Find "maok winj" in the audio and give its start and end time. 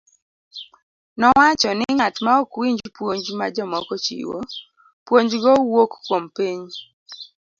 2.25-2.81